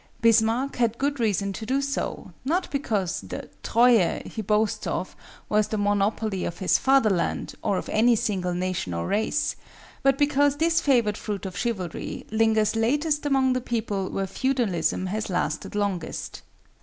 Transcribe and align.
Bismarck 0.19 0.77
had 0.77 0.97
good 0.97 1.19
reason 1.19 1.53
to 1.53 1.63
do 1.63 1.79
so, 1.79 2.31
not 2.43 2.71
because 2.71 3.21
the 3.21 3.51
Treue 3.61 4.19
he 4.25 4.41
boasts 4.41 4.87
of 4.87 5.15
was 5.47 5.67
the 5.67 5.77
monopoly 5.77 6.43
of 6.43 6.57
his 6.57 6.79
Fatherland 6.79 7.53
or 7.61 7.77
of 7.77 7.87
any 7.89 8.15
single 8.15 8.55
nation 8.55 8.95
or 8.95 9.05
race, 9.05 9.55
but 10.01 10.17
because 10.17 10.57
this 10.57 10.81
favored 10.81 11.17
fruit 11.19 11.45
of 11.45 11.55
chivalry 11.55 12.25
lingers 12.31 12.75
latest 12.75 13.27
among 13.27 13.53
the 13.53 13.61
people 13.61 14.09
where 14.09 14.25
feudalism 14.25 15.05
has 15.05 15.29
lasted 15.29 15.75
longest. 15.75 16.41